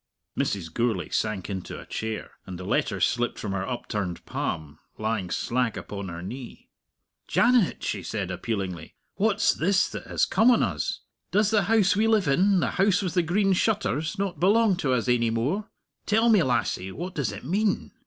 Mrs. 0.35 0.73
Gourlay 0.73 1.09
sank 1.09 1.47
into 1.47 1.79
a 1.79 1.85
chair, 1.85 2.31
and 2.47 2.57
the 2.57 2.63
letter 2.63 2.99
slipped 2.99 3.37
from 3.37 3.51
her 3.51 3.67
upturned 3.69 4.25
palm, 4.25 4.79
lying 4.97 5.29
slack 5.29 5.77
upon 5.77 6.09
her 6.09 6.23
knee. 6.23 6.71
"Janet," 7.27 7.83
she 7.83 8.01
said, 8.01 8.31
appealingly, 8.31 8.95
"what's 9.17 9.53
this 9.53 9.87
that 9.89 10.07
has 10.07 10.25
come 10.25 10.49
on 10.49 10.63
us? 10.63 11.01
Does 11.29 11.51
the 11.51 11.65
house 11.65 11.95
we 11.95 12.07
live 12.07 12.27
in, 12.27 12.61
the 12.61 12.71
House 12.81 13.03
with 13.03 13.13
the 13.13 13.21
Green 13.21 13.53
Shutters, 13.53 14.17
not 14.17 14.39
belong 14.39 14.75
to 14.77 14.91
us 14.91 15.07
ainy 15.07 15.31
more? 15.31 15.69
Tell 16.07 16.29
me, 16.29 16.41
lassie. 16.41 16.91
What 16.91 17.13
does 17.13 17.31
it 17.31 17.43
mean?" 17.43 17.91